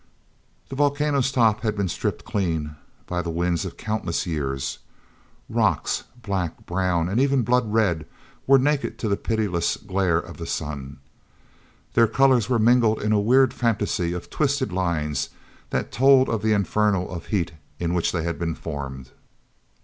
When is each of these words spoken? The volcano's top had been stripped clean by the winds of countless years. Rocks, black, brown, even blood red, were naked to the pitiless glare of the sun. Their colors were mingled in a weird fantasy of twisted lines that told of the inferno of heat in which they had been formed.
The 0.69 0.75
volcano's 0.75 1.31
top 1.31 1.61
had 1.61 1.77
been 1.77 1.87
stripped 1.87 2.25
clean 2.25 2.75
by 3.05 3.21
the 3.21 3.29
winds 3.29 3.65
of 3.65 3.77
countless 3.77 4.25
years. 4.25 4.79
Rocks, 5.47 6.05
black, 6.23 6.65
brown, 6.65 7.19
even 7.19 7.43
blood 7.43 7.71
red, 7.71 8.07
were 8.47 8.57
naked 8.57 8.97
to 8.97 9.07
the 9.07 9.15
pitiless 9.15 9.77
glare 9.77 10.17
of 10.17 10.37
the 10.37 10.47
sun. 10.47 10.97
Their 11.93 12.07
colors 12.07 12.49
were 12.49 12.57
mingled 12.57 12.99
in 12.99 13.11
a 13.11 13.19
weird 13.19 13.53
fantasy 13.53 14.11
of 14.11 14.31
twisted 14.31 14.71
lines 14.71 15.29
that 15.69 15.91
told 15.91 16.29
of 16.29 16.41
the 16.41 16.53
inferno 16.53 17.05
of 17.05 17.27
heat 17.27 17.51
in 17.77 17.93
which 17.93 18.11
they 18.11 18.23
had 18.23 18.39
been 18.39 18.55
formed. 18.55 19.11